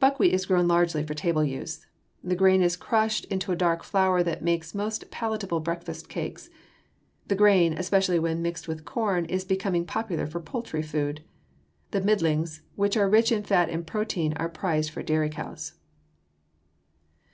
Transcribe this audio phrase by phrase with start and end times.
[0.00, 1.84] Buckwheat is grown largely for table use.
[2.24, 6.48] The grain is crushed into a dark flour that makes most palatable breakfast cakes.
[7.26, 11.22] The grain, especially when mixed with corn, is becoming popular for poultry food.
[11.90, 15.74] The middlings, which are rich in fats and protein, are prized for dairy cows.